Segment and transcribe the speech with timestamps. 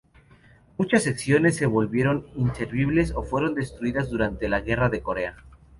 [0.79, 5.37] Muchas secciones se volvieron inservibles o fueron destruidas durante la Guerra de Corea.